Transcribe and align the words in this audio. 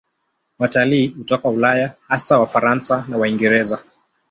Watalii 0.59 1.07
hutoka 1.07 1.49
Ulaya, 1.49 1.93
hasa 2.07 2.39
Wafaransa 2.39 3.05
na 3.09 3.17
Waingereza. 3.17 3.79